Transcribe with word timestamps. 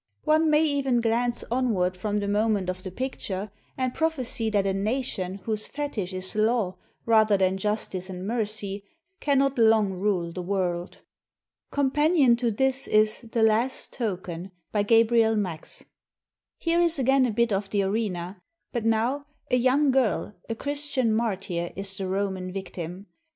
One 0.23 0.49
may 0.49 0.63
even 0.65 0.99
glance 0.99 1.43
onward 1.51 1.95
from 1.95 2.17
the 2.17 2.27
moment 2.27 2.71
of 2.71 2.81
the 2.81 2.89
picture 2.89 3.51
and 3.77 3.93
prophesy 3.93 4.49
that 4.49 4.65
a 4.65 4.73
nation 4.73 5.35
whose 5.45 5.67
fetish 5.67 6.11
is 6.11 6.33
law 6.35 6.79
rather 7.05 7.37
than 7.37 7.59
justice 7.59 8.09
and 8.09 8.25
mercy 8.25 8.83
cannot 9.19 9.59
long 9.59 9.93
rule 9.93 10.31
the 10.31 10.41
world. 10.41 11.03
Companion 11.69 12.35
to 12.37 12.49
this 12.49 12.87
is 12.87 13.19
''The 13.21 13.43
Last 13.43 13.93
Token," 13.93 14.49
by 14.71 14.81
Gabriel 14.81 15.35
Max. 15.35 15.85
Here 16.57 16.81
is 16.81 16.97
again 16.97 17.27
a 17.27 17.31
bit 17.31 17.53
of 17.53 17.69
the 17.69 17.83
arena; 17.83 18.41
but 18.73 18.83
now 18.83 19.27
a 19.51 19.55
young 19.55 19.91
XXV 19.91 19.91
INTRODUCTION 19.91 19.91
girl, 19.91 20.35
a 20.49 20.55
Christian 20.55 21.13
martyr, 21.13 21.69
is 21.75 21.95
the 21.95 22.07
Roman 22.07 22.51
victim. 22.51 23.05